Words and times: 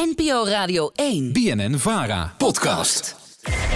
NPO 0.00 0.44
Radio 0.44 0.90
1. 0.94 1.32
BNN 1.32 1.78
Vara. 1.78 2.34
Podcast. 2.38 3.16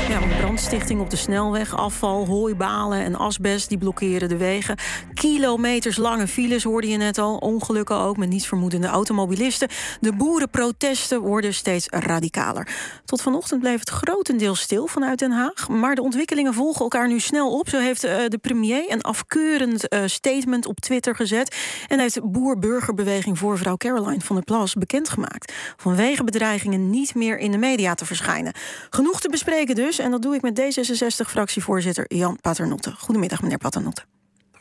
Ja, 0.08 0.22
een 0.22 0.36
brandstichting 0.36 1.00
op 1.00 1.10
de 1.10 1.16
snelweg, 1.16 1.76
afval, 1.76 2.26
hooibalen 2.26 3.04
en 3.04 3.16
asbest 3.16 3.68
die 3.68 3.78
blokkeren 3.78 4.28
de 4.28 4.36
wegen. 4.36 4.78
Kilometers 5.16 5.96
lange 5.96 6.26
files 6.26 6.62
hoorde 6.62 6.88
je 6.88 6.96
net 6.96 7.18
al. 7.18 7.36
Ongelukken 7.36 7.96
ook 7.96 8.16
met 8.16 8.28
nietsvermoedende 8.28 8.86
automobilisten. 8.86 9.68
De 10.00 10.12
boerenprotesten 10.12 11.20
worden 11.20 11.54
steeds 11.54 11.86
radicaler. 11.88 12.68
Tot 13.04 13.22
vanochtend 13.22 13.60
bleef 13.60 13.80
het 13.80 13.88
grotendeels 13.88 14.60
stil 14.60 14.86
vanuit 14.86 15.18
Den 15.18 15.30
Haag. 15.30 15.68
Maar 15.68 15.94
de 15.94 16.02
ontwikkelingen 16.02 16.54
volgen 16.54 16.80
elkaar 16.80 17.08
nu 17.08 17.20
snel 17.20 17.58
op. 17.58 17.68
Zo 17.68 17.78
heeft 17.78 18.04
uh, 18.04 18.16
de 18.28 18.38
premier 18.38 18.84
een 18.88 19.02
afkeurend 19.02 19.92
uh, 19.92 20.00
statement 20.06 20.66
op 20.66 20.80
Twitter 20.80 21.14
gezet. 21.14 21.56
En 21.88 21.98
heeft 21.98 22.30
boer-burgerbeweging 22.30 23.38
voor 23.38 23.58
vrouw 23.58 23.76
Caroline 23.76 24.20
van 24.20 24.36
der 24.36 24.44
Plas 24.44 24.74
bekendgemaakt. 24.74 25.52
Vanwege 25.76 26.24
bedreigingen 26.24 26.90
niet 26.90 27.14
meer 27.14 27.38
in 27.38 27.50
de 27.50 27.58
media 27.58 27.94
te 27.94 28.06
verschijnen. 28.06 28.52
Genoeg 28.90 29.20
te 29.20 29.28
bespreken 29.28 29.74
dus. 29.74 29.98
En 29.98 30.10
dat 30.10 30.22
doe 30.22 30.34
ik 30.34 30.42
met 30.42 30.60
D66-fractievoorzitter 30.60 32.04
Jan 32.08 32.38
Paternotte. 32.40 32.94
Goedemiddag, 32.98 33.42
meneer 33.42 33.58
Paternotte. 33.58 34.02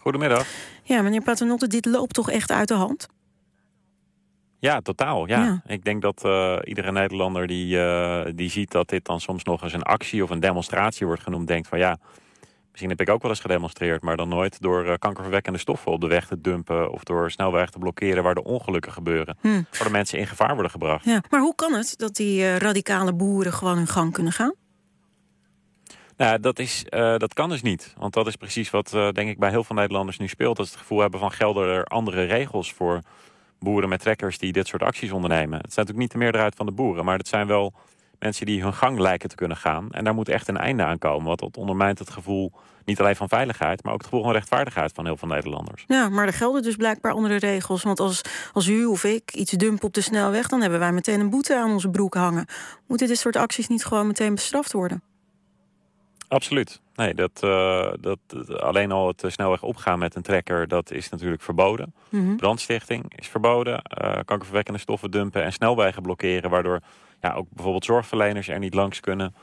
Goedemiddag. 0.06 0.48
Ja, 0.84 1.02
meneer 1.02 1.22
Paternotte, 1.22 1.68
dit 1.68 1.86
loopt 1.86 2.14
toch 2.14 2.32
echt 2.32 2.52
uit 2.52 2.68
de 2.68 2.74
hand? 2.74 3.08
Ja, 4.60 4.82
totaal. 4.82 5.28
Ja. 5.28 5.44
ja. 5.44 5.62
Ik 5.66 5.84
denk 5.84 6.02
dat 6.02 6.24
uh, 6.26 6.58
iedere 6.64 6.92
Nederlander 6.92 7.48
die, 7.48 7.76
uh, 7.76 8.26
die 8.36 8.50
ziet 8.50 8.72
dat 8.72 8.90
dit 8.90 9.06
dan 9.06 9.20
soms 9.20 9.44
nog 9.44 9.64
eens 9.64 9.74
een 9.74 9.84
actie 9.84 10.24
of 10.24 10.30
een 10.30 10.40
demonstratie 10.40 11.06
wordt 11.06 11.22
genoemd, 11.22 11.48
denkt 11.48 11.68
van 11.68 11.80
ja, 11.80 11.98
misschien 12.70 12.90
heb 12.90 13.02
ik 13.02 13.10
ook 13.10 13.22
wel 13.22 13.32
eens 13.32 13.40
gedemonstreerd, 13.40 14.02
maar 14.02 14.18
dan 14.18 14.30
nooit 14.30 14.62
door 14.62 14.86
uh, 14.86 14.94
kankerverwekkende 15.00 15.60
stoffen 15.60 15.92
op 15.92 16.02
de 16.02 16.08
weg 16.08 16.28
te 16.28 16.42
dumpen 16.42 16.92
of 16.92 17.04
door 17.04 17.32
snelweg 17.32 17.70
te 17.70 17.80
blokkeren 17.80 18.24
waar 18.24 18.36
de 18.36 18.44
ongelukken 18.44 18.92
gebeuren. 18.92 19.38
Hm. 19.42 19.48
Waar 19.48 19.84
de 19.84 19.90
mensen 19.90 20.20
in 20.20 20.28
gevaar 20.28 20.54
worden 20.54 20.72
gebracht. 20.72 21.06
Ja. 21.06 21.24
Maar 21.30 21.42
hoe 21.42 21.56
kan 21.56 21.74
het 21.74 21.94
dat 21.98 22.16
die 22.16 22.58
radicale 22.58 23.14
boeren 23.14 23.54
gewoon 23.54 23.78
hun 23.78 23.88
gang 23.88 24.14
kunnen 24.14 24.34
gaan? 24.34 24.54
Nou, 26.18 26.40
dat, 26.40 26.60
is, 26.60 26.86
uh, 26.90 27.18
dat 27.18 27.34
kan 27.34 27.50
dus 27.50 27.62
niet. 27.62 27.94
Want 27.98 28.14
dat 28.14 28.28
is 28.28 28.36
precies 28.36 28.70
wat 28.70 28.94
uh, 28.96 29.10
denk 29.10 29.30
ik 29.30 29.40
bij 29.40 29.50
heel 29.50 29.64
veel 29.64 29.76
Nederlanders 29.76 30.18
nu 30.18 30.28
speelt. 30.28 30.58
Dat 30.58 30.66
ze 30.66 30.72
het 30.72 30.82
gevoel 30.82 31.00
hebben 31.00 31.20
van 31.20 31.32
gelden 31.32 31.68
er 31.68 31.84
andere 31.84 32.24
regels 32.24 32.74
voor 32.74 33.02
boeren 33.60 33.90
met 33.90 34.00
trekkers 34.00 34.38
die 34.38 34.52
dit 34.52 34.68
soort 34.68 34.84
acties 34.84 35.12
ondernemen. 35.12 35.60
Het 35.62 35.74
zijn 35.74 35.86
natuurlijk 35.86 35.98
niet 35.98 36.12
de 36.12 36.18
meerderheid 36.18 36.56
van 36.56 36.66
de 36.66 36.72
boeren, 36.72 37.06
maar 37.06 37.18
het 37.18 37.28
zijn 37.28 37.48
wel 37.48 37.74
mensen 38.20 38.46
die 38.46 38.62
hun 38.62 38.74
gang 38.74 39.00
lijken 39.00 39.30
te 39.30 39.36
kunnen 39.36 39.58
gaan. 39.58 39.92
En 39.92 40.04
daar 40.04 40.14
moet 40.14 40.30
echt 40.30 40.48
een 40.48 40.58
einde 40.58 40.84
aan 40.84 40.98
komen. 40.98 41.26
Want 41.26 41.40
dat 41.40 41.58
ondermijnt 41.58 42.00
het 42.00 42.10
gevoel 42.10 42.52
niet 42.86 43.00
alleen 43.00 43.16
van 43.16 43.30
veiligheid, 43.30 43.84
maar 43.84 43.94
ook 43.94 44.00
het 44.00 44.08
gevoel 44.08 44.24
van 44.24 44.34
rechtvaardigheid 44.34 44.92
van 44.94 45.06
heel 45.06 45.18
veel 45.18 45.28
Nederlanders. 45.28 45.84
Ja, 45.88 46.10
maar 46.10 46.26
er 46.26 46.34
gelden 46.34 46.64
dus 46.64 46.76
blijkbaar 46.76 47.12
andere 47.12 47.36
regels. 47.36 47.84
Want 47.84 48.00
als, 48.00 48.22
als 48.54 48.68
u 48.68 48.86
of 48.86 49.04
ik 49.04 49.34
iets 49.34 49.52
dump 49.52 49.84
op 49.84 49.94
de 49.94 50.02
snelweg, 50.02 50.48
dan 50.48 50.62
hebben 50.62 50.80
wij 50.80 50.92
meteen 50.92 51.20
een 51.20 51.30
boete 51.30 51.58
aan 51.58 51.72
onze 51.72 51.90
broek 51.90 52.14
hangen. 52.14 52.46
Moeten 52.88 53.08
dit 53.08 53.18
soort 53.18 53.36
acties 53.36 53.68
niet 53.68 53.86
gewoon 53.86 54.08
meteen 54.08 54.36
bestraft 54.36 54.72
worden? 54.72 55.04
Absoluut. 56.36 56.82
Nee, 56.96 57.14
dat, 57.14 57.42
uh, 57.44 57.92
dat, 58.00 58.20
alleen 58.60 58.92
al 58.92 59.08
het 59.08 59.24
snelweg 59.28 59.64
opgaan 59.64 60.00
met 60.00 60.16
een 60.16 60.22
trekker, 60.22 60.68
dat 60.68 60.92
is 60.92 61.10
natuurlijk 61.10 61.42
verboden. 61.42 61.94
Mm 62.10 62.38
Brandstichting 62.38 63.14
is 63.16 63.28
verboden. 63.28 63.74
Uh, 63.74 64.14
kankerverwekkende 64.26 64.80
stoffen 64.80 65.12
dumpen 65.12 65.44
en 65.44 65.54
snelwegen 65.54 66.02
blokkeren, 66.02 66.50
waardoor 66.50 66.80
ja, 67.22 67.34
ook 67.34 67.48
bijvoorbeeld 67.50 67.86
zorgverleners 67.86 68.48
er 68.48 68.60
niet 68.60 68.74
langs 68.74 69.00
kunnen. 69.00 69.36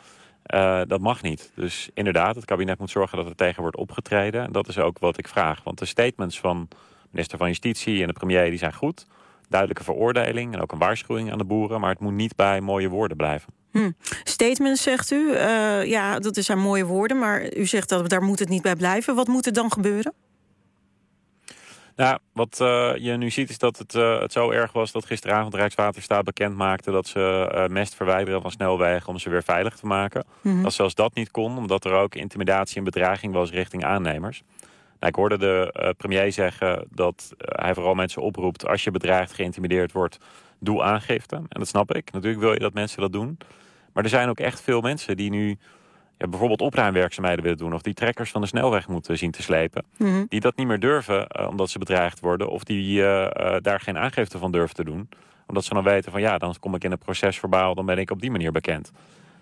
Uh, 0.55 0.81
dat 0.87 1.01
mag 1.01 1.23
niet. 1.23 1.53
Dus 1.55 1.91
inderdaad, 1.95 2.35
het 2.35 2.45
kabinet 2.45 2.79
moet 2.79 2.91
zorgen 2.91 3.19
dat 3.19 3.27
er 3.27 3.37
tegen 3.37 3.63
wordt 3.63 3.77
opgetreden. 3.77 4.45
En 4.45 4.53
dat 4.53 4.69
is 4.69 4.79
ook 4.79 4.99
wat 4.99 5.19
ik 5.19 5.29
vraag. 5.29 5.63
Want 5.63 5.79
de 5.79 5.85
statements 5.85 6.41
van 6.41 6.69
minister 7.11 7.39
van 7.39 7.47
Justitie 7.47 8.01
en 8.01 8.07
de 8.07 8.13
premier 8.13 8.51
die 8.51 8.59
zijn 8.59 8.75
goed. 8.75 9.07
Duidelijke 9.49 9.85
veroordeling 9.85 10.55
en 10.55 10.61
ook 10.61 10.73
een 10.73 10.79
waarschuwing 10.79 11.33
aan 11.33 11.39
de 11.39 11.45
boeren. 11.45 11.81
Maar 11.81 11.91
het 11.91 12.01
moet 12.01 12.13
niet 12.13 12.37
bij 12.37 12.61
mooie 12.61 12.89
woorden 12.89 13.17
blijven. 13.17 13.62
Hm. 13.73 13.91
Statements 14.25 14.83
zegt 14.83 15.11
u. 15.11 15.31
Uh, 15.31 15.85
ja, 15.85 16.19
dat 16.19 16.37
zijn 16.37 16.59
mooie 16.59 16.85
woorden, 16.85 17.19
maar 17.19 17.57
u 17.57 17.67
zegt 17.67 17.89
dat 17.89 18.09
daar 18.09 18.23
moet 18.23 18.39
het 18.39 18.49
niet 18.49 18.63
bij 18.63 18.77
blijven. 18.77 19.15
Wat 19.15 19.29
moet 19.29 19.47
er 19.47 19.53
dan 19.53 19.73
gebeuren? 19.73 20.13
Nou, 21.97 22.19
wat 22.33 22.59
uh, 22.63 22.93
je 22.97 23.17
nu 23.17 23.31
ziet 23.31 23.51
is 23.51 23.59
dat 23.59 23.79
het, 23.79 23.95
uh, 23.95 24.21
het 24.21 24.33
zo 24.33 24.51
erg 24.51 24.73
was 24.73 24.93
dat 24.93 25.05
gisteravond 25.05 25.55
Rijkswaterstaat 25.55 26.25
bekend 26.25 26.57
maakte 26.57 26.91
dat 26.91 27.07
ze 27.07 27.67
mest 27.71 27.95
verwijderen 27.95 28.43
van 28.43 28.51
snelwegen 28.51 29.09
om 29.09 29.19
ze 29.19 29.31
weer 29.31 29.43
veilig 29.43 29.77
te 29.77 29.87
maken. 29.87 30.25
Mm 30.41 30.53
-hmm. 30.53 30.63
Dat 30.63 30.73
zelfs 30.73 30.95
dat 30.95 31.15
niet 31.15 31.31
kon, 31.31 31.57
omdat 31.57 31.85
er 31.85 31.93
ook 31.93 32.15
intimidatie 32.15 32.77
en 32.77 32.85
bedreiging 32.85 33.33
was 33.33 33.51
richting 33.51 33.85
aannemers. 33.85 34.43
Nou, 35.03 35.15
ik 35.15 35.15
hoorde 35.15 35.39
de 35.39 35.95
premier 35.97 36.33
zeggen 36.33 36.87
dat 36.91 37.35
hij 37.39 37.75
vooral 37.75 37.95
mensen 37.95 38.23
oproept 38.23 38.67
als 38.67 38.85
je 38.85 38.91
bedreigd, 38.91 39.33
geïntimideerd 39.33 39.93
wordt, 39.93 40.19
doe 40.59 40.83
aangifte. 40.83 41.37
En 41.37 41.59
dat 41.59 41.69
snap 41.69 41.95
ik. 41.95 42.13
Natuurlijk 42.13 42.43
wil 42.43 42.53
je 42.53 42.59
dat 42.59 42.75
mensen 42.75 43.01
dat 43.01 43.13
doen. 43.13 43.39
Maar 43.93 44.05
er 44.05 44.11
zijn 44.11 44.29
ook 44.29 44.41
echt 44.41 44.61
veel 44.61 44.81
mensen 44.81 45.17
die 45.17 45.31
nu 45.31 45.59
ja, 46.23 46.29
bijvoorbeeld 46.29 46.61
opruimwerkzaamheden 46.61 47.43
willen 47.43 47.59
doen... 47.59 47.75
of 47.75 47.83
die 47.83 47.95
trekkers 47.95 48.31
van 48.31 48.41
de 48.41 48.47
snelweg 48.47 48.89
moeten 48.89 49.19
zien 49.19 49.31
te 49.31 49.43
slepen... 49.43 49.85
Mhm. 49.97 50.25
die 50.29 50.41
dat 50.41 50.57
niet 50.57 50.67
meer 50.67 50.81
durven 50.81 51.27
uh, 51.41 51.49
omdat 51.49 51.71
ze 51.71 51.79
bedreigd 51.79 52.21
worden... 52.21 52.49
of 52.49 52.65
die 52.65 53.01
uh, 53.01 53.05
uh, 53.05 53.57
daar 53.61 53.81
geen 53.81 53.99
aangifte 53.99 54.39
van 54.39 54.53
durven 54.53 54.75
te 54.75 54.85
doen. 54.85 55.09
Omdat 55.47 55.65
ze 55.65 55.75
dan 55.75 55.85
weten 55.85 56.13
van 56.13 56.21
ja, 56.21 56.39
dan 56.39 56.55
kom 56.61 56.75
ik 56.75 56.85
in 56.85 56.93
een 56.93 56.99
proces 56.99 57.39
verbaal... 57.39 57.75
dan 57.75 57.87
ben 57.87 57.99
ik 57.99 58.11
op 58.11 58.21
die 58.21 58.31
manier 58.31 58.53
bekend. 58.53 58.93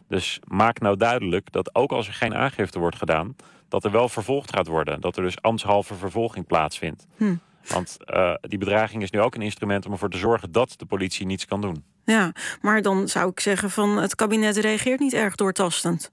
Dus 0.09 0.41
maak 0.45 0.81
nou 0.81 0.97
duidelijk 0.97 1.53
dat 1.53 1.75
ook 1.75 1.93
als 1.93 2.07
er 2.07 2.13
geen 2.13 2.35
aangifte 2.35 2.79
wordt 2.79 2.97
gedaan... 2.97 3.37
dat 3.69 3.85
er 3.85 3.91
wel 3.91 4.09
vervolgd 4.09 4.55
gaat 4.55 4.67
worden. 4.67 5.01
Dat 5.01 5.17
er 5.17 5.23
dus 5.23 5.43
ambtshalve 5.43 5.95
vervolging 5.95 6.47
plaatsvindt. 6.47 7.07
Hm. 7.17 7.35
Want 7.69 7.97
die 8.41 8.59
bedreiging 8.59 9.03
is 9.03 9.11
nu 9.11 9.21
ook 9.21 9.35
een 9.35 9.43
instrument 9.43 9.87
om 9.87 9.93
ervoor 9.93 10.11
te 10.11 10.19
zorgen 10.19 10.53
dat 10.53 10.75
de 10.77 10.87
politie 10.87 11.27
niets 11.27 11.47
kan 11.47 11.61
doen. 11.61 11.85
Ja, 12.11 12.33
maar 12.61 12.83
dan 12.83 13.09
zou 13.09 13.31
ik 13.31 13.41
zeggen 13.41 13.71
van 13.71 13.97
het 13.97 14.15
kabinet 14.15 14.57
reageert 14.57 15.01
niet 15.01 15.13
erg 15.13 15.35
doortastend. 15.35 16.13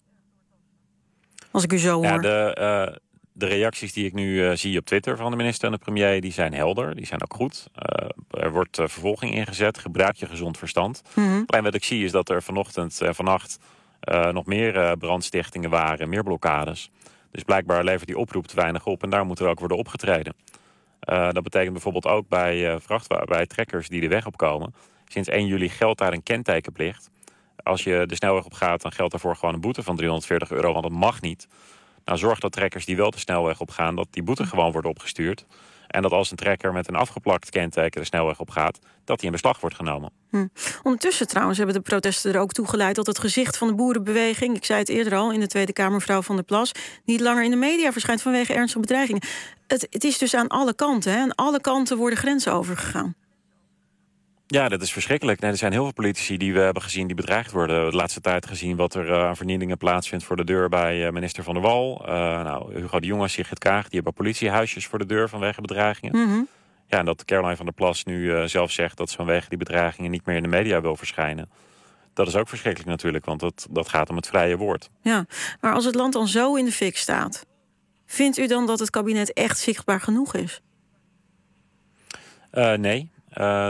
Als 1.52 1.64
ik 1.64 1.74
u 1.74 1.78
zo 1.78 1.94
hoor. 1.94 2.04
Ja, 2.04 2.18
de, 2.18 2.58
uh, 2.60 2.96
de 3.32 3.46
reacties 3.46 3.94
die 3.94 4.06
ik 4.06 4.14
nu 4.14 4.44
uh, 4.44 4.52
zie 4.52 4.80
op 4.80 4.86
Twitter 4.86 5.18
van 5.18 5.32
de 5.32 5.38
minister 5.38 5.66
en 5.66 5.72
de 5.72 5.78
premier... 5.78 6.22
die 6.22 6.32
zijn 6.32 6.54
helder, 6.54 6.96
die 6.96 7.06
zijn 7.06 7.22
ook 7.24 7.34
goed. 7.34 7.68
er 8.30 8.52
wordt 8.52 8.76
vervolging 8.76 9.34
ingezet, 9.34 9.78
gebruik 9.78 10.16
je 10.16 10.26
gezond 10.26 10.58
verstand. 10.58 11.02
Mm 11.14 11.24
-hmm. 11.24 11.44
Alleen 11.48 11.64
wat 11.64 11.76
ik 11.76 11.84
zie 11.84 12.04
is 12.04 12.12
dat 12.12 12.30
er 12.30 12.44
vanochtend 12.44 13.02
en 13.02 13.16
vannacht... 13.16 13.60
nog 14.32 14.46
meer 14.46 14.98
brandstichtingen 14.98 15.70
waren, 15.70 16.10
meer 16.10 16.24
blokkades. 16.24 16.92
Dus 17.32 17.44
blijkbaar 17.44 17.84
levert 17.84 18.08
die 18.08 18.18
oproep 18.18 18.48
te 18.48 18.56
weinig 18.56 18.86
op... 18.86 19.04
en 19.04 19.10
daar 19.10 19.26
moet 19.26 19.40
er 19.40 19.48
ook 19.48 19.60
worden 19.60 19.78
opgetreden. 19.78 20.34
Dat 21.00 21.44
betekent 21.44 21.74
bijvoorbeeld 21.74 22.08
ook 22.08 22.28
bij, 22.28 22.80
vrachtwagen, 22.80 23.28
bij 23.28 23.46
trekkers 23.46 23.90
die 23.90 24.02
de 24.02 24.08
weg 24.08 24.26
opkomen. 24.26 24.74
Sinds 25.08 25.30
1 25.30 25.48
juli 25.48 25.70
geldt 25.70 26.00
daar 26.00 26.14
een 26.14 26.24
kentekenplicht. 26.24 27.10
Als 27.64 27.84
je 27.84 28.04
de 28.06 28.16
snelweg 28.16 28.46
op 28.46 28.54
gaat, 28.54 28.82
dan 28.82 28.92
geldt 28.92 29.12
daarvoor 29.12 29.36
gewoon 29.36 29.54
een 29.54 29.62
boete 29.62 29.84
van 29.84 29.96
340 29.96 30.52
euro, 30.52 30.72
want 30.72 30.84
dat 30.84 30.92
mag 30.92 31.22
niet. 31.22 31.48
Nou, 32.06 32.20
zorg 32.20 32.40
dat 32.40 32.52
trekkers 32.52 32.86
die 32.86 32.96
wel 32.96 33.12
de 33.12 33.20
snelweg 33.20 33.60
op 33.60 33.70
gaan, 33.70 33.96
dat 33.96 34.08
die 34.10 34.24
boete 34.24 34.46
gewoon 34.46 34.72
wordt 34.72 34.88
opgestuurd. 34.88 35.46
En 35.88 36.02
dat 36.02 36.12
als 36.12 36.32
een 36.32 36.38
trekker 36.38 36.74
met 36.74 36.88
een 36.88 36.96
afgeplakt 36.96 37.50
kenteken 37.50 38.02
de 38.02 38.08
snelweg 38.08 38.40
op 38.40 38.50
gaat, 38.50 38.80
dat 39.04 39.18
die 39.18 39.26
in 39.26 39.32
beslag 39.32 39.60
wordt 39.60 39.76
genomen. 39.76 40.12
Hm. 40.30 40.48
Ondertussen 40.84 41.28
trouwens 41.28 41.58
hebben 41.58 41.76
de 41.76 41.82
protesten 41.82 42.34
er 42.34 42.40
ook 42.40 42.52
toe 42.52 42.68
geleid 42.68 42.96
dat 42.96 43.08
het 43.08 43.20
gezicht 43.20 43.58
van 43.58 43.68
de 43.68 43.74
boerenbeweging, 43.74 44.56
ik 44.56 44.66
zei 44.66 44.80
het 44.80 44.90
eerder 44.90 45.16
al 45.16 45.32
in 45.32 45.40
de 45.40 45.48
Tweede 45.48 45.74
Kamer, 45.74 45.94
mevrouw 45.94 46.22
Van 46.22 46.36
der 46.36 46.46
Plas, 46.46 46.72
niet 47.06 47.20
langer 47.20 47.44
in 47.44 47.52
de 47.52 47.58
media 47.58 47.92
verschijnt 47.92 48.22
vanwege 48.22 48.54
ernstige 48.54 48.80
bedreigingen. 48.80 49.22
Het, 49.68 49.88
het 49.90 50.04
is 50.04 50.18
dus 50.18 50.36
aan 50.36 50.48
alle 50.48 50.76
kanten. 50.76 51.12
Hè? 51.12 51.20
Aan 51.20 51.36
alle 51.36 51.62
kanten 51.62 51.98
worden 51.98 52.18
grenzen 52.18 52.54
overgegaan. 52.54 53.16
Ja, 54.50 54.70
dat 54.70 54.82
is 54.82 54.92
verschrikkelijk. 54.92 55.40
Nee, 55.40 55.52
er 55.52 55.58
zijn 55.58 55.72
heel 55.72 55.84
veel 55.84 55.94
politici 55.94 56.38
die 56.38 56.54
we 56.54 56.60
hebben 56.60 56.84
gezien 56.84 57.08
die 57.08 57.16
bedreigd 57.16 57.52
worden. 57.52 57.90
De 57.90 57.96
laatste 57.96 58.22
tijd 58.22 58.46
gezien 58.46 58.76
wat 58.76 58.94
er 58.94 59.08
uh, 59.08 59.28
aan 59.28 59.36
vernielingen 59.36 59.78
plaatsvindt 59.78 60.26
voor 60.26 60.36
de 60.36 60.44
deur 60.44 60.70
bij 60.70 61.06
uh, 61.06 61.12
minister 61.12 61.44
Van 61.44 61.54
der 61.54 61.64
Wal. 61.64 62.02
Uh, 62.02 62.08
nou, 62.44 62.74
Hugo 62.80 63.00
de 63.00 63.08
Jonge, 63.08 63.28
Sigrid 63.28 63.60
Kaag, 63.60 63.84
die 63.84 63.96
hebben 63.96 64.14
politiehuisjes 64.14 64.88
voor 64.88 65.00
de 65.00 65.06
deur 65.06 65.30
vanwege 65.30 65.62
bedreigingen. 65.62 66.18
Mm 66.18 66.28
-hmm. 66.28 66.48
Ja, 66.88 66.98
en 66.98 67.06
dat 67.06 67.26
Caroline 67.26 67.56
van 67.56 67.66
der 67.66 67.74
Plas 67.74 68.04
nu 68.04 68.48
zelf 68.48 68.72
zegt 68.72 68.98
dat 68.98 69.10
ze 69.10 69.16
vanwege 69.16 69.50
die 69.50 69.58
bedreigingen 69.58 70.12
niet 70.12 70.26
meer 70.26 70.36
in 70.36 70.42
de 70.42 70.48
media 70.48 70.82
wil 70.82 70.96
verschijnen. 70.96 71.50
Dat 72.14 72.28
is 72.28 72.36
ook 72.36 72.48
verschrikkelijk 72.50 72.90
natuurlijk, 72.90 73.26
want 73.26 73.40
dat, 73.40 73.68
dat 73.70 73.90
gaat 73.90 74.10
om 74.10 74.16
het 74.16 74.28
vrije 74.28 74.58
woord. 74.58 74.90
Ja, 75.02 75.26
maar 75.62 75.74
als 75.74 75.86
het 75.86 75.96
land 75.96 76.14
dan 76.14 76.28
zo 76.28 76.56
in 76.56 76.66
de 76.66 76.72
fik 76.72 76.98
staat, 76.98 77.46
vindt 78.06 78.38
u 78.38 78.48
dan 78.48 78.66
dat 78.66 78.80
het 78.80 78.90
kabinet 78.90 79.34
echt 79.34 79.60
zichtbaar 79.60 80.02
genoeg 80.02 80.36
is? 80.36 80.62
nee, 82.76 83.12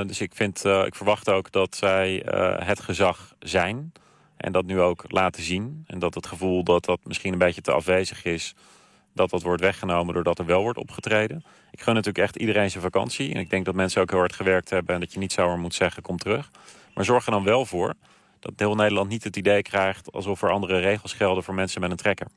dus 0.07 0.21
ik, 0.21 0.31
vind, 0.35 0.65
uh, 0.65 0.85
ik 0.85 0.95
verwacht 0.95 1.29
ook 1.29 1.51
dat 1.51 1.75
zij 1.75 2.33
uh, 2.33 2.67
het 2.67 2.79
gezag 2.79 3.35
zijn. 3.39 3.91
En 4.37 4.51
dat 4.51 4.65
nu 4.65 4.81
ook 4.81 5.03
laten 5.07 5.43
zien. 5.43 5.83
En 5.87 5.99
dat 5.99 6.13
het 6.13 6.27
gevoel 6.27 6.63
dat 6.63 6.85
dat 6.85 6.99
misschien 7.03 7.33
een 7.33 7.39
beetje 7.39 7.61
te 7.61 7.71
afwezig 7.71 8.25
is... 8.25 8.55
dat 9.13 9.29
dat 9.29 9.41
wordt 9.41 9.61
weggenomen 9.61 10.13
doordat 10.13 10.39
er 10.39 10.45
wel 10.45 10.61
wordt 10.61 10.79
opgetreden. 10.79 11.43
Ik 11.71 11.81
gun 11.81 11.93
natuurlijk 11.93 12.23
echt 12.23 12.35
iedereen 12.35 12.71
zijn 12.71 12.83
vakantie. 12.83 13.33
En 13.33 13.39
ik 13.39 13.49
denk 13.49 13.65
dat 13.65 13.75
mensen 13.75 14.01
ook 14.01 14.09
heel 14.09 14.19
hard 14.19 14.33
gewerkt 14.33 14.69
hebben... 14.69 14.93
en 14.93 14.99
dat 14.99 15.13
je 15.13 15.19
niet 15.19 15.33
zomaar 15.33 15.59
moet 15.59 15.73
zeggen, 15.73 16.03
kom 16.03 16.17
terug. 16.17 16.51
Maar 16.93 17.05
zorg 17.05 17.25
er 17.25 17.31
dan 17.31 17.43
wel 17.43 17.65
voor 17.65 17.93
dat 18.39 18.53
heel 18.55 18.75
Nederland 18.75 19.09
niet 19.09 19.23
het 19.23 19.35
idee 19.35 19.61
krijgt... 19.61 20.11
alsof 20.11 20.41
er 20.41 20.51
andere 20.51 20.79
regels 20.79 21.13
gelden 21.13 21.43
voor 21.43 21.53
mensen 21.53 21.81
met 21.81 21.91
een 21.91 21.97
trekker. 21.97 22.27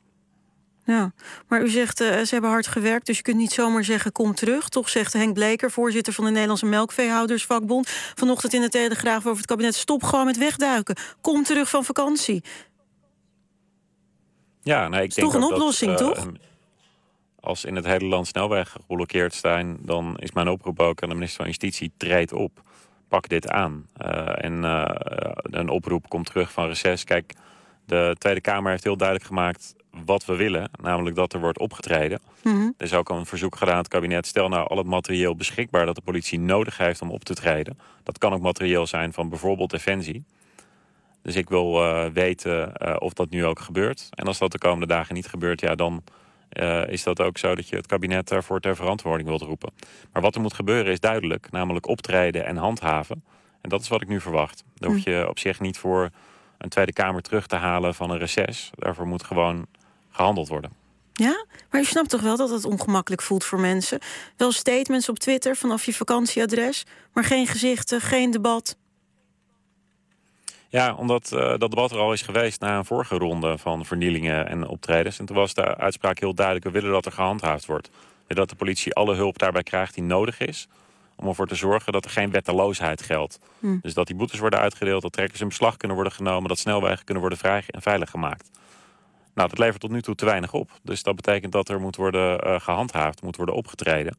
Ja, 0.91 1.13
maar 1.49 1.63
u 1.63 1.69
zegt 1.69 2.01
uh, 2.01 2.09
ze 2.09 2.29
hebben 2.31 2.51
hard 2.51 2.67
gewerkt, 2.67 3.07
dus 3.07 3.17
je 3.17 3.23
kunt 3.23 3.37
niet 3.37 3.53
zomaar 3.53 3.85
zeggen 3.85 4.13
kom 4.13 4.35
terug. 4.35 4.69
Toch 4.69 4.89
zegt 4.89 5.13
Henk 5.13 5.35
Bleker, 5.35 5.71
voorzitter 5.71 6.13
van 6.13 6.25
de 6.25 6.31
Nederlandse 6.31 6.67
Melkveehoudersvakbond... 6.67 7.89
vanochtend 8.15 8.53
in 8.53 8.61
de 8.61 8.69
Telegraaf 8.69 9.27
over 9.27 9.37
het 9.37 9.47
kabinet... 9.47 9.75
stop 9.75 10.03
gewoon 10.03 10.25
met 10.25 10.39
wegduiken, 10.39 10.97
kom 11.21 11.43
terug 11.43 11.69
van 11.69 11.85
vakantie. 11.85 12.45
Ja, 14.63 14.89
nee, 14.89 15.03
ik 15.03 15.09
is 15.09 15.15
denk 15.15 15.33
toch 15.33 15.43
een 15.43 15.53
oplossing, 15.53 15.97
dat, 15.97 16.17
uh, 16.17 16.23
toch? 16.23 16.33
Als 17.41 17.65
in 17.65 17.77
het 17.77 17.85
hele 17.85 18.07
land 18.07 18.27
snelwegen 18.27 18.81
geblokkeerd 18.81 19.35
zijn... 19.35 19.79
dan 19.81 20.17
is 20.19 20.33
mijn 20.33 20.49
oproep 20.49 20.81
ook 20.81 21.03
aan 21.03 21.09
de 21.09 21.15
minister 21.15 21.39
van 21.39 21.47
Justitie, 21.47 21.93
treed 21.97 22.33
op. 22.33 22.63
Pak 23.09 23.29
dit 23.29 23.49
aan. 23.49 23.87
Uh, 23.99 24.45
en 24.45 24.63
een 25.43 25.69
oproep 25.69 26.09
komt 26.09 26.27
terug 26.27 26.53
van 26.53 26.67
reces. 26.67 27.05
Kijk, 27.05 27.35
de 27.87 28.17
Tweede 28.19 28.41
Kamer 28.41 28.71
heeft 28.71 28.85
heel 28.85 28.97
duidelijk 28.97 29.29
gemaakt 29.29 29.75
wat 30.05 30.25
we 30.25 30.37
willen. 30.37 30.71
Namelijk 30.83 31.17
dat 31.17 31.33
er 31.33 31.41
wordt 31.41 31.59
opgetreden. 31.59 32.21
Mhm. 32.43 32.71
Er 32.77 32.85
is 32.85 32.95
ook 32.95 33.09
een 33.09 33.27
verzoek 33.27 33.57
gedaan 33.57 33.75
aan 33.75 33.81
het 33.81 33.89
kabinet. 33.89 34.27
Stel 34.27 34.49
nou 34.49 34.69
al 34.69 34.77
het 34.77 34.87
materieel 34.87 35.37
beschikbaar 35.37 35.87
dat 35.87 35.95
de 35.95 36.01
politie 36.01 36.41
nodig 36.41 36.77
heeft 36.77 37.03
om 37.03 37.11
op 37.11 37.25
te 37.25 37.35
treden. 37.35 37.79
Dat 38.03 38.19
kan 38.19 38.33
ook 38.33 38.41
materieel 38.41 38.87
zijn 38.87 39.13
van 39.13 39.29
bijvoorbeeld 39.29 39.71
Defensie. 39.71 40.25
Dus 41.23 41.37
ik 41.37 41.49
wil 41.49 41.83
uh, 41.83 42.05
weten 42.07 42.73
uh, 42.83 42.97
of 42.99 43.13
dat 43.13 43.31
nu 43.31 43.45
ook 43.45 43.61
gebeurt. 43.61 44.09
En 44.11 44.27
als 44.27 44.39
dat 44.39 44.53
de 44.53 44.59
komende 44.59 44.87
dagen 44.87 45.15
niet 45.15 45.27
gebeurt, 45.27 45.61
ja, 45.61 45.75
dan 45.75 46.03
uh, 46.53 46.89
is 46.89 47.03
dat 47.03 47.21
ook 47.21 47.39
zo 47.39 47.55
dat 47.55 47.69
je 47.69 47.77
het 47.77 47.87
kabinet 47.87 48.29
daarvoor 48.29 48.61
ter 48.61 48.77
verantwoording 48.77 49.29
wilt 49.29 49.43
roepen. 49.43 49.73
Maar 50.13 50.23
wat 50.23 50.35
er 50.35 50.41
moet 50.41 50.55
gebeuren 50.55 50.93
is 50.93 51.01
duidelijk. 51.01 51.51
Namelijk 51.51 51.87
optreden 51.87 52.47
en 52.47 52.57
handhaven. 52.57 53.25
En 53.61 53.69
dat 53.69 53.81
is 53.81 53.89
wat 53.89 54.03
ik 54.03 54.09
nu 54.09 54.21
verwacht. 54.21 54.65
Daar 54.75 54.91
hoef 54.91 55.05
je 55.05 55.29
op 55.29 55.39
zich 55.39 55.61
niet 55.61 55.79
voor 55.79 56.11
een 56.59 56.69
Tweede 56.69 56.93
Kamer 56.93 57.23
terug 57.23 57.47
te 57.47 57.57
halen 57.57 57.95
van 57.95 58.11
een 58.11 58.19
reces. 58.19 58.71
Daarvoor 58.75 59.07
moet 59.07 59.25
gewoon 59.25 59.67
gehandeld 60.21 60.49
worden. 60.49 60.71
Ja, 61.13 61.45
maar 61.71 61.81
je 61.81 61.87
snapt 61.87 62.09
toch 62.09 62.21
wel 62.21 62.37
dat 62.37 62.51
het 62.51 62.65
ongemakkelijk 62.65 63.23
voelt 63.23 63.45
voor 63.45 63.61
mensen? 63.61 63.99
Wel 64.37 64.53
statements 64.53 65.09
op 65.09 65.19
Twitter 65.19 65.57
vanaf 65.57 65.85
je 65.85 65.95
vakantieadres, 65.95 66.87
maar 67.13 67.25
geen 67.25 67.47
gezichten, 67.47 68.01
geen 68.01 68.31
debat. 68.31 68.77
Ja, 70.69 70.95
omdat 70.95 71.31
uh, 71.35 71.41
dat 71.41 71.71
debat 71.71 71.91
er 71.91 71.99
al 71.99 72.13
is 72.13 72.23
geweest 72.23 72.61
na 72.61 72.77
een 72.77 72.85
vorige 72.85 73.17
ronde 73.17 73.59
van 73.59 73.85
vernielingen 73.85 74.47
en 74.49 74.67
optredens. 74.67 75.19
En 75.19 75.27
toen 75.27 75.37
was 75.37 75.55
de 75.55 75.77
uitspraak 75.77 76.19
heel 76.19 76.35
duidelijk, 76.35 76.67
we 76.67 76.73
willen 76.73 76.91
dat 76.91 77.07
er 77.07 77.13
gehandhaafd 77.13 77.67
wordt. 77.67 77.87
We 77.89 77.95
willen 78.27 78.47
dat 78.47 78.59
de 78.59 78.65
politie 78.65 78.95
alle 78.95 79.15
hulp 79.15 79.39
daarbij 79.39 79.63
krijgt 79.63 79.95
die 79.95 80.03
nodig 80.03 80.41
is 80.41 80.69
om 81.17 81.29
ervoor 81.29 81.47
te 81.47 81.55
zorgen 81.55 81.93
dat 81.93 82.05
er 82.05 82.11
geen 82.11 82.31
wetteloosheid 82.31 83.03
geldt. 83.03 83.39
Hm. 83.59 83.79
Dus 83.83 83.95
dat 83.95 84.07
die 84.07 84.17
boetes 84.17 84.39
worden 84.39 84.59
uitgedeeld, 84.59 85.03
dat 85.03 85.13
trekkers 85.13 85.41
in 85.41 85.49
beslag 85.49 85.77
kunnen 85.77 85.97
worden 85.97 86.15
genomen... 86.15 86.49
dat 86.49 86.59
snelwegen 86.59 87.05
kunnen 87.05 87.21
worden 87.23 87.39
vrij 87.39 87.65
en 87.67 87.83
veilig 87.83 88.11
gemaakt. 88.11 88.51
Nou, 89.41 89.53
dat 89.53 89.61
levert 89.65 89.81
tot 89.81 89.91
nu 89.91 90.03
toe 90.03 90.15
te 90.15 90.25
weinig 90.25 90.53
op. 90.53 90.71
Dus 90.83 91.03
dat 91.03 91.17
betekent 91.17 91.53
dat 91.53 91.69
er 91.69 91.81
moet 91.81 91.97
worden 91.97 92.47
uh, 92.47 92.61
gehandhaafd, 92.61 93.23
moet 93.23 93.37
worden 93.37 93.55
opgetreden. 93.55 94.17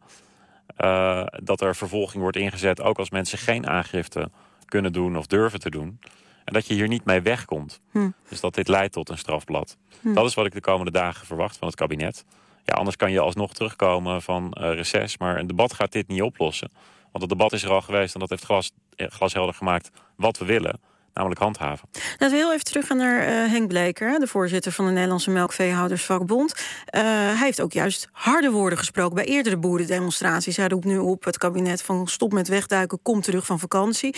Uh, 0.77 1.23
dat 1.43 1.61
er 1.61 1.75
vervolging 1.75 2.21
wordt 2.21 2.37
ingezet, 2.37 2.81
ook 2.81 2.97
als 2.97 3.09
mensen 3.09 3.37
geen 3.37 3.67
aangifte 3.67 4.29
kunnen 4.65 4.93
doen 4.93 5.17
of 5.17 5.27
durven 5.27 5.59
te 5.59 5.69
doen. 5.69 5.99
En 6.45 6.53
dat 6.53 6.67
je 6.67 6.73
hier 6.73 6.87
niet 6.87 7.05
mee 7.05 7.21
wegkomt. 7.21 7.81
Hm. 7.91 8.09
Dus 8.29 8.39
dat 8.39 8.55
dit 8.55 8.67
leidt 8.67 8.93
tot 8.93 9.09
een 9.09 9.17
strafblad. 9.17 9.77
Hm. 10.01 10.13
Dat 10.13 10.25
is 10.25 10.33
wat 10.33 10.45
ik 10.45 10.53
de 10.53 10.61
komende 10.61 10.91
dagen 10.91 11.25
verwacht 11.25 11.57
van 11.57 11.67
het 11.67 11.77
kabinet. 11.77 12.25
Ja, 12.63 12.73
anders 12.73 12.95
kan 12.95 13.11
je 13.11 13.19
alsnog 13.19 13.53
terugkomen 13.53 14.21
van 14.21 14.57
uh, 14.61 14.73
reces. 14.73 15.17
Maar 15.17 15.37
een 15.37 15.47
debat 15.47 15.73
gaat 15.73 15.91
dit 15.91 16.07
niet 16.07 16.21
oplossen. 16.21 16.71
Want 17.11 17.23
het 17.23 17.29
debat 17.29 17.53
is 17.53 17.63
er 17.63 17.71
al 17.71 17.81
geweest 17.81 18.13
en 18.13 18.19
dat 18.19 18.29
heeft 18.29 18.45
glas, 18.45 18.71
glashelder 18.95 19.53
gemaakt 19.53 19.91
wat 20.15 20.37
we 20.37 20.45
willen. 20.45 20.79
Namelijk 21.13 21.41
handhaven. 21.41 21.89
Laten 21.93 22.29
we 22.29 22.35
heel 22.35 22.53
even 22.53 22.65
terug 22.65 22.87
gaan 22.87 22.97
naar 22.97 23.21
uh, 23.21 23.51
Henk 23.51 23.67
Bleker, 23.67 24.19
de 24.19 24.27
voorzitter 24.27 24.71
van 24.71 24.85
de 24.85 24.91
Nederlandse 24.91 25.29
Melkveehoudersvakbond. 25.29 26.51
Uh, 26.51 27.01
hij 27.01 27.35
heeft 27.45 27.61
ook 27.61 27.73
juist 27.73 28.07
harde 28.11 28.51
woorden 28.51 28.77
gesproken 28.77 29.15
bij 29.15 29.25
eerdere 29.25 29.57
boerendemonstraties. 29.57 30.57
Hij 30.57 30.67
roept 30.67 30.85
nu 30.85 30.97
op 30.97 31.23
het 31.23 31.37
kabinet 31.37 31.81
van 31.81 32.07
stop 32.07 32.33
met 32.33 32.47
wegduiken, 32.47 32.99
kom 33.01 33.21
terug 33.21 33.45
van 33.45 33.59
vakantie. 33.59 34.15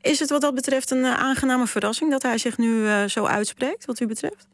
Is 0.00 0.18
het 0.18 0.30
wat 0.30 0.40
dat 0.40 0.54
betreft 0.54 0.90
een 0.90 1.04
uh, 1.04 1.14
aangename 1.14 1.66
verrassing 1.66 2.10
dat 2.10 2.22
hij 2.22 2.38
zich 2.38 2.58
nu 2.58 3.08
zo 3.08 3.24
uitspreekt, 3.24 3.84
wat 3.84 4.00
u 4.00 4.06
betreft? 4.06 4.46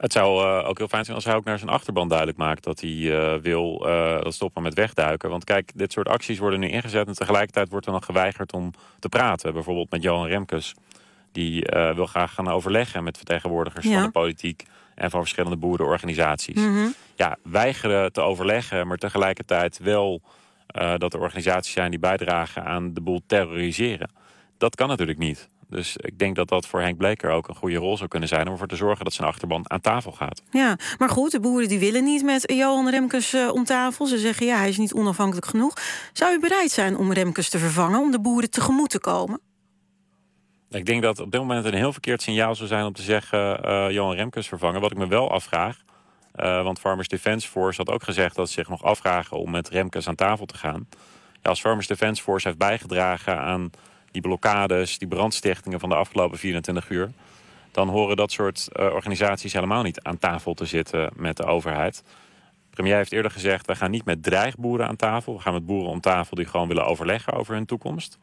Het 0.00 0.12
zou 0.12 0.44
uh, 0.44 0.68
ook 0.68 0.78
heel 0.78 0.88
fijn 0.88 1.04
zijn 1.04 1.16
als 1.16 1.24
hij 1.24 1.34
ook 1.34 1.44
naar 1.44 1.58
zijn 1.58 1.70
achterban 1.70 2.08
duidelijk 2.08 2.38
maakt 2.38 2.64
dat 2.64 2.80
hij 2.80 2.90
uh, 2.90 3.34
wil 3.34 3.86
uh, 3.86 4.20
stoppen 4.22 4.62
met 4.62 4.74
wegduiken. 4.74 5.30
Want 5.30 5.44
kijk, 5.44 5.72
dit 5.74 5.92
soort 5.92 6.08
acties 6.08 6.38
worden 6.38 6.60
nu 6.60 6.68
ingezet 6.68 7.06
en 7.06 7.14
tegelijkertijd 7.14 7.68
wordt 7.68 7.86
er 7.86 7.92
dan 7.92 8.02
geweigerd 8.02 8.52
om 8.52 8.70
te 8.98 9.08
praten. 9.08 9.52
Bijvoorbeeld 9.52 9.90
met 9.90 10.02
Johan 10.02 10.26
Remkes. 10.26 10.74
Die 11.32 11.64
wil 11.94 12.06
graag 12.06 12.34
gaan 12.34 12.48
overleggen 12.48 13.04
met 13.04 13.16
vertegenwoordigers 13.16 13.86
ja. 13.86 13.92
van 13.92 14.02
de 14.02 14.10
politiek 14.10 14.64
en 14.94 15.10
van 15.10 15.20
verschillende 15.20 15.56
boerenorganisaties. 15.56 16.60
Mm 16.60 16.74
-hmm. 16.74 16.94
Ja, 17.14 17.36
weigeren 17.42 18.12
te 18.12 18.20
overleggen, 18.20 18.86
maar 18.86 18.96
tegelijkertijd 18.96 19.78
wel 19.78 20.22
dat 20.96 21.14
er 21.14 21.20
organisaties 21.20 21.72
zijn 21.72 21.90
die 21.90 21.98
bijdragen 21.98 22.64
aan 22.64 22.94
de 22.94 23.00
boel 23.00 23.20
terroriseren. 23.26 24.10
Dat 24.58 24.74
kan 24.74 24.88
natuurlijk 24.88 25.18
niet. 25.18 25.48
Dus 25.70 25.96
ik 25.96 26.18
denk 26.18 26.36
dat 26.36 26.48
dat 26.48 26.66
voor 26.66 26.80
Henk 26.80 26.96
Bleker 26.96 27.30
ook 27.30 27.48
een 27.48 27.54
goede 27.54 27.76
rol 27.76 27.96
zou 27.96 28.08
kunnen 28.08 28.28
zijn... 28.28 28.46
om 28.46 28.52
ervoor 28.52 28.66
te 28.66 28.76
zorgen 28.76 29.04
dat 29.04 29.14
zijn 29.14 29.28
achterban 29.28 29.70
aan 29.70 29.80
tafel 29.80 30.12
gaat. 30.12 30.42
Ja, 30.50 30.76
maar 30.98 31.08
goed, 31.08 31.30
de 31.30 31.40
boeren 31.40 31.68
die 31.68 31.78
willen 31.78 32.04
niet 32.04 32.22
met 32.22 32.52
Johan 32.52 32.88
Remkes 32.88 33.34
uh, 33.34 33.52
om 33.52 33.64
tafel. 33.64 34.06
Ze 34.06 34.18
zeggen, 34.18 34.46
ja, 34.46 34.56
hij 34.56 34.68
is 34.68 34.78
niet 34.78 34.94
onafhankelijk 34.94 35.46
genoeg. 35.46 35.74
Zou 36.12 36.34
u 36.34 36.40
bereid 36.40 36.70
zijn 36.70 36.96
om 36.96 37.12
Remkes 37.12 37.48
te 37.48 37.58
vervangen... 37.58 38.00
om 38.00 38.10
de 38.10 38.20
boeren 38.20 38.50
tegemoet 38.50 38.90
te 38.90 39.00
komen? 39.00 39.40
Ik 40.70 40.86
denk 40.86 41.02
dat 41.02 41.20
op 41.20 41.30
dit 41.30 41.40
moment 41.40 41.64
een 41.64 41.74
heel 41.74 41.92
verkeerd 41.92 42.22
signaal 42.22 42.54
zou 42.54 42.68
zijn... 42.68 42.84
om 42.84 42.92
te 42.92 43.02
zeggen, 43.02 43.60
uh, 43.64 43.90
Johan 43.90 44.14
Remkes 44.14 44.48
vervangen. 44.48 44.80
Wat 44.80 44.90
ik 44.90 44.98
me 44.98 45.06
wel 45.06 45.30
afvraag... 45.30 45.76
Uh, 46.36 46.62
want 46.62 46.78
Farmers 46.78 47.08
Defence 47.08 47.48
Force 47.48 47.76
had 47.76 47.94
ook 47.94 48.02
gezegd 48.02 48.36
dat 48.36 48.48
ze 48.48 48.52
zich 48.52 48.68
nog 48.68 48.82
afvragen... 48.82 49.38
om 49.38 49.50
met 49.50 49.68
Remkes 49.68 50.08
aan 50.08 50.14
tafel 50.14 50.46
te 50.46 50.56
gaan. 50.56 50.88
Ja, 51.42 51.50
als 51.50 51.60
Farmers 51.60 51.86
Defence 51.86 52.22
Force 52.22 52.46
heeft 52.46 52.58
bijgedragen 52.58 53.38
aan 53.38 53.70
die 54.10 54.22
blokkades, 54.22 54.98
die 54.98 55.08
brandstichtingen 55.08 55.80
van 55.80 55.88
de 55.88 55.94
afgelopen 55.94 56.38
24 56.38 56.90
uur... 56.90 57.10
dan 57.70 57.88
horen 57.88 58.16
dat 58.16 58.32
soort 58.32 58.68
uh, 58.72 58.84
organisaties 58.84 59.52
helemaal 59.52 59.82
niet 59.82 60.02
aan 60.02 60.18
tafel 60.18 60.54
te 60.54 60.66
zitten 60.66 61.10
met 61.16 61.36
de 61.36 61.44
overheid. 61.44 62.02
De 62.70 62.76
premier 62.76 62.96
heeft 62.96 63.12
eerder 63.12 63.30
gezegd, 63.30 63.66
we 63.66 63.76
gaan 63.76 63.90
niet 63.90 64.04
met 64.04 64.22
dreigboeren 64.22 64.86
aan 64.86 64.96
tafel. 64.96 65.34
We 65.34 65.40
gaan 65.40 65.52
met 65.52 65.66
boeren 65.66 65.90
om 65.90 66.00
tafel 66.00 66.36
die 66.36 66.46
gewoon 66.46 66.68
willen 66.68 66.86
overleggen 66.86 67.32
over 67.32 67.54
hun 67.54 67.66
toekomst. 67.66 68.18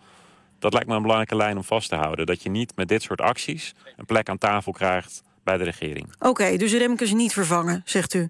Dat 0.60 0.74
lijkt 0.74 0.88
me 0.88 0.96
een 0.96 1.02
belangrijke 1.02 1.36
lijn 1.36 1.58
om 1.58 1.64
vast 1.64 1.90
te 1.90 1.96
houden. 1.96 2.26
Dat 2.26 2.44
je 2.44 2.50
niet 2.50 2.76
met 2.76 2.88
dit 2.88 3.02
soort 3.02 3.22
acties 3.22 3.76
een 3.96 4.06
plek 4.06 4.30
aan 4.30 4.38
tafel 4.38 4.72
krijgt 4.72 5.24
bij 5.44 5.58
de 5.58 5.64
regering. 5.64 6.08
Oké, 6.20 6.28
okay, 6.28 6.58
dus 6.58 6.74
Remkes 6.74 7.14
niet 7.14 7.34
vervangen, 7.34 7.82
zegt 7.86 8.14
u? 8.14 8.30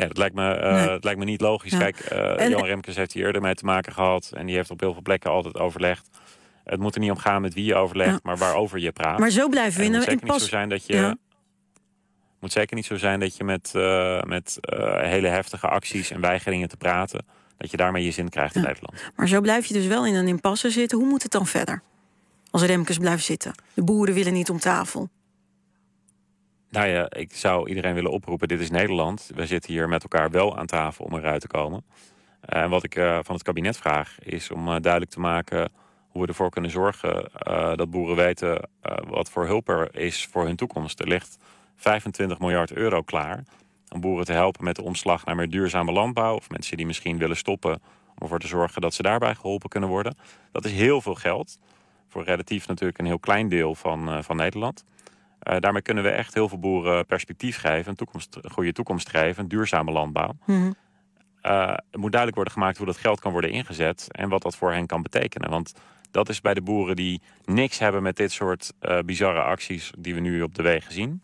Ja, 0.00 0.06
dat 0.06 0.16
lijkt 0.16 0.34
me, 0.34 0.56
uh, 0.62 0.74
Nee. 0.74 0.86
dat 0.86 1.04
lijkt 1.04 1.18
me 1.18 1.24
niet 1.24 1.40
logisch. 1.40 1.72
Ja. 1.72 1.78
Kijk, 1.78 2.12
uh, 2.12 2.40
En- 2.40 2.50
Johan 2.50 2.66
Remkes 2.66 2.96
heeft 2.96 3.12
hier 3.12 3.26
eerder 3.26 3.42
mee 3.42 3.54
te 3.54 3.64
maken 3.64 3.92
gehad. 3.92 4.30
En 4.34 4.46
die 4.46 4.54
heeft 4.56 4.70
op 4.70 4.80
heel 4.80 4.92
veel 4.92 5.02
plekken 5.02 5.30
altijd 5.30 5.58
overlegd. 5.58 6.08
Het 6.64 6.80
moet 6.80 6.94
er 6.94 7.00
niet 7.00 7.10
om 7.10 7.18
gaan 7.18 7.42
met 7.42 7.54
wie 7.54 7.64
je 7.64 7.74
overlegt, 7.74 8.10
Ja. 8.10 8.18
maar 8.22 8.36
waarover 8.36 8.78
je 8.78 8.92
praat. 8.92 9.18
Maar 9.18 9.30
zo 9.30 9.48
blijven 9.48 9.80
we 9.80 9.86
in 9.86 9.92
het 9.94 10.06
een 10.06 10.12
moet 10.12 10.20
zeker 10.20 10.32
niet 10.32 10.42
zo 10.42 10.48
zijn 10.48 10.68
dat 10.68 10.86
je... 10.86 10.94
Ja. 10.94 11.16
moet 12.40 12.52
zeker 12.52 12.76
niet 12.76 12.86
zo 12.86 12.96
zijn 12.96 13.20
dat 13.20 13.36
je 13.36 13.44
met, 13.44 13.70
eh, 13.74 14.22
met 14.22 14.58
eh, 14.60 15.00
hele 15.00 15.28
heftige 15.28 15.68
acties 15.68 16.10
en 16.10 16.20
weigeringen 16.20 16.68
te 16.68 16.76
praten... 16.76 17.26
dat 17.56 17.70
je 17.70 17.76
daarmee 17.76 18.04
je 18.04 18.10
zin 18.10 18.28
krijgt 18.28 18.54
in. 18.54 18.62
Nederland. 18.62 19.10
Maar 19.16 19.28
zo 19.28 19.40
blijf 19.40 19.66
je 19.66 19.74
dus 19.74 19.86
wel 19.86 20.06
in 20.06 20.14
een 20.14 20.28
impasse 20.28 20.70
zitten. 20.70 20.98
Hoe 20.98 21.06
moet 21.08 21.22
het 21.22 21.32
dan 21.32 21.46
verder? 21.46 21.82
Als 22.50 22.62
Remkes 22.62 22.98
blijft 22.98 23.24
zitten. 23.24 23.52
De 23.74 23.82
boeren 23.84 24.14
willen 24.14 24.32
niet 24.32 24.50
om 24.50 24.58
tafel. 24.58 25.08
Nou 26.70 26.88
ja, 26.88 27.10
ik 27.10 27.34
zou 27.34 27.68
iedereen 27.68 27.94
willen 27.94 28.10
oproepen, 28.10 28.48
dit 28.48 28.60
is 28.60 28.70
Nederland. 28.70 29.30
We 29.34 29.46
zitten 29.46 29.72
hier 29.72 29.88
met 29.88 30.02
elkaar 30.02 30.30
wel 30.30 30.58
aan 30.58 30.66
tafel 30.66 31.04
om 31.04 31.14
eruit 31.14 31.40
te 31.40 31.46
komen. 31.46 31.84
Eh, 32.40 32.62
En 32.62 32.70
wat 32.70 32.84
ik 32.84 32.94
eh, 32.94 33.18
van 33.22 33.34
het 33.34 33.44
kabinet 33.44 33.76
vraag, 33.76 34.18
is 34.20 34.50
om 34.50 34.68
eh, 34.68 34.76
duidelijk 34.80 35.12
te 35.12 35.20
maken... 35.20 35.70
hoe 36.08 36.22
we 36.22 36.28
ervoor 36.28 36.50
kunnen 36.50 36.70
zorgen 36.70 37.32
eh, 37.32 37.74
dat 37.76 37.90
boeren 37.90 38.16
weten 38.16 38.68
eh, 38.80 38.96
wat 39.08 39.30
voor 39.30 39.46
hulp 39.46 39.68
er 39.68 39.96
is 39.96 40.26
voor 40.26 40.44
hun 40.44 40.56
toekomst. 40.56 41.00
Er 41.00 41.08
ligt 41.08 41.38
25 41.76 42.38
miljard 42.38 42.72
euro 42.72 43.02
klaar 43.02 43.44
om 43.88 44.00
boeren 44.00 44.24
te 44.24 44.32
helpen 44.32 44.64
met 44.64 44.76
de 44.76 44.82
omslag 44.82 45.24
naar 45.24 45.36
meer 45.36 45.50
duurzame 45.50 45.92
landbouw... 45.92 46.34
of 46.34 46.50
mensen 46.50 46.76
die 46.76 46.86
misschien 46.86 47.18
willen 47.18 47.36
stoppen 47.36 47.72
om 48.08 48.16
ervoor 48.22 48.38
te 48.38 48.46
zorgen 48.46 48.80
dat 48.80 48.94
ze 48.94 49.02
daarbij 49.02 49.34
geholpen 49.34 49.68
kunnen 49.68 49.88
worden. 49.88 50.16
Dat 50.52 50.64
is 50.64 50.72
heel 50.72 51.00
veel 51.00 51.14
geld, 51.14 51.58
voor 52.08 52.24
relatief 52.24 52.66
natuurlijk 52.66 52.98
een 52.98 53.06
heel 53.06 53.18
klein 53.18 53.48
deel 53.48 53.74
van, 53.74 54.08
eh, 54.08 54.22
van 54.22 54.36
Nederland... 54.36 54.84
Eh, 55.40 55.56
daarmee 55.58 55.82
kunnen 55.82 56.04
we 56.04 56.10
echt 56.10 56.34
heel 56.34 56.48
veel 56.48 56.58
boeren 56.58 57.06
perspectief 57.06 57.58
geven, 57.58 57.90
een, 57.90 57.96
toekomst, 57.96 58.38
een 58.40 58.50
goede 58.50 58.72
toekomst 58.72 59.08
geven, 59.08 59.42
een 59.42 59.48
duurzame 59.48 59.90
landbouw. 59.90 60.36
Eh, 61.40 61.68
het 61.68 61.96
moet 61.96 62.10
duidelijk 62.10 62.34
worden 62.34 62.52
gemaakt 62.52 62.76
hoe 62.76 62.86
dat 62.86 62.96
geld 62.96 63.20
kan 63.20 63.32
worden 63.32 63.50
ingezet 63.50 64.06
en 64.10 64.28
wat 64.28 64.42
dat 64.42 64.56
voor 64.56 64.72
hen 64.72 64.86
kan 64.86 65.02
betekenen. 65.02 65.50
Want 65.50 65.74
dat 66.10 66.28
is 66.28 66.40
bij 66.40 66.54
de 66.54 66.62
boeren 66.62 66.96
die 66.96 67.22
niks 67.44 67.78
hebben 67.78 68.02
met 68.02 68.16
dit 68.16 68.32
soort 68.32 68.72
eh, 68.78 68.98
bizarre 68.98 69.40
acties 69.40 69.92
die 69.98 70.14
we 70.14 70.20
nu 70.20 70.42
op 70.42 70.54
de 70.54 70.62
wegen 70.62 70.92
zien. 70.92 71.22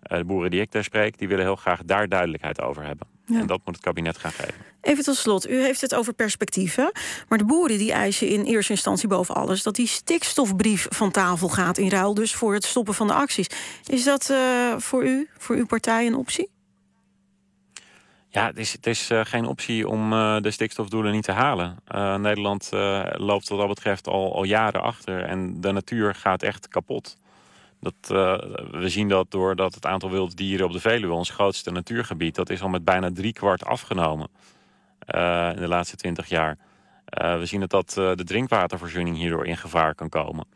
De 0.00 0.24
boeren 0.24 0.50
die 0.50 0.60
ik 0.60 0.72
daar 0.72 0.84
spreek, 0.84 1.18
die 1.18 1.28
willen 1.28 1.44
heel 1.44 1.56
graag 1.56 1.84
daar 1.84 2.08
duidelijkheid 2.08 2.60
over 2.60 2.84
hebben. 2.84 3.06
En 3.26 3.46
dat 3.46 3.60
moet 3.64 3.74
het 3.74 3.84
kabinet 3.84 4.18
gaan 4.18 4.32
geven. 4.32 4.54
Even 4.80 5.04
tot 5.04 5.16
slot, 5.16 5.48
u 5.48 5.60
heeft 5.62 5.80
het 5.80 5.94
over 5.94 6.12
perspectieven. 6.12 6.92
Maar 7.28 7.38
de 7.38 7.44
boeren 7.44 7.78
die 7.78 7.92
eisen 7.92 8.28
in 8.28 8.44
eerste 8.44 8.72
instantie 8.72 9.08
boven 9.08 9.34
alles... 9.34 9.62
dat 9.62 9.74
die 9.74 9.86
stikstofbrief 9.86 10.86
van 10.90 11.10
tafel 11.10 11.48
gaat 11.48 11.78
in 11.78 11.88
ruil 11.88 12.14
dus 12.14 12.34
voor 12.34 12.54
het 12.54 12.64
stoppen 12.64 12.94
van 12.94 13.06
de 13.06 13.12
acties. 13.12 13.46
Is 13.86 14.04
dat 14.04 14.28
uh, 14.30 14.76
voor 14.78 15.04
u, 15.04 15.28
voor 15.38 15.56
uw 15.56 15.66
partij, 15.66 16.06
een 16.06 16.14
optie? 16.14 16.50
Ja, 18.28 18.46
het 18.46 18.58
is, 18.58 18.72
het 18.72 18.86
is 18.86 19.10
uh, 19.10 19.20
geen 19.24 19.46
optie 19.46 19.88
om 19.88 20.12
uh, 20.12 20.40
de 20.40 20.50
stikstofdoelen 20.50 21.12
niet 21.12 21.24
te 21.24 21.32
halen. 21.32 21.76
Nederland 22.20 22.68
loopt 23.12 23.48
wat 23.48 23.58
dat 23.58 23.68
betreft 23.68 24.08
al, 24.08 24.34
al 24.34 24.44
jaren 24.44 24.82
achter. 24.82 25.24
En 25.24 25.60
de 25.60 25.72
natuur 25.72 26.14
gaat 26.14 26.42
echt 26.42 26.68
kapot. 26.68 27.16
Dat, 27.84 27.94
uh, 28.10 28.34
we 28.70 28.88
zien 28.88 29.08
dat 29.08 29.30
doordat 29.30 29.74
het 29.74 29.86
aantal 29.86 30.10
wilde 30.10 30.34
dieren 30.34 30.66
op 30.66 30.72
de 30.72 30.80
Veluwe, 30.80 31.12
ons 31.12 31.30
grootste 31.30 31.70
natuurgebied, 31.70 32.34
dat 32.34 32.50
is 32.50 32.62
al 32.62 32.68
met 32.68 32.84
bijna 32.84 33.10
drie 33.12 33.32
kwart 33.32 33.64
afgenomen 33.64 34.28
uh, 35.14 35.50
in 35.54 35.60
de 35.60 35.68
laatste 35.68 35.96
twintig 35.96 36.28
jaar. 36.28 36.56
Uh, 37.22 37.38
we 37.38 37.46
zien 37.46 37.60
dat, 37.60 37.70
dat 37.70 37.90
de 38.18 38.24
drinkwatervoorziening 38.24 39.16
hierdoor 39.16 39.46
in 39.46 39.56
gevaar 39.56 39.94
kan 39.94 40.08
komen. 40.08 40.46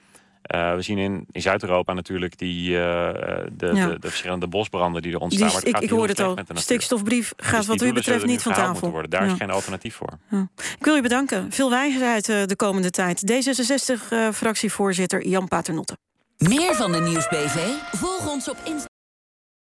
we 0.42 0.76
zien 0.78 0.98
in, 0.98 1.26
in 1.30 1.42
Zuid-Europa 1.42 1.92
natuurlijk 1.92 2.38
die, 2.38 2.70
de, 2.70 3.50
ja. 3.58 3.86
de, 3.86 3.98
de, 3.98 4.08
verschillende 4.08 4.46
bosbranden 4.46 5.02
die 5.02 5.12
er 5.12 5.18
ontstaan. 5.18 5.48
Die, 5.48 5.68
ik, 5.68 5.78
ik 5.78 5.90
hoorde 5.90 6.12
het 6.12 6.20
al. 6.20 6.36
Stikstofbrief 6.54 7.32
gaat 7.36 7.58
dus 7.58 7.66
wat 7.66 7.82
u 7.82 7.92
betreft 7.92 8.26
niet 8.26 8.42
van 8.42 8.52
tafel. 8.52 8.90
Worden. 8.90 9.10
Daar 9.10 9.24
ja. 9.24 9.32
is 9.32 9.38
geen 9.38 9.50
alternatief 9.50 9.94
voor. 9.94 10.18
Ja. 10.30 10.48
Ik 10.78 10.84
wil 10.84 10.96
u 10.96 11.02
bedanken. 11.02 11.52
Veel 11.52 11.70
wijsheid 11.70 12.26
de 12.26 12.56
komende 12.56 12.90
tijd. 12.90 13.32
D66-fractievoorzitter 13.32 15.26
Jan 15.26 15.48
Paternotte. 15.48 15.96
Meer 16.46 16.74
van 16.74 16.92
de 16.92 17.00
Nieuwsbv? 17.00 17.68
Volg 17.92 18.28
ons 18.28 18.48
op 18.48 18.56
Instagram. 18.56 18.97